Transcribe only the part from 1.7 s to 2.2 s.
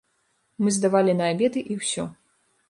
і ўсё.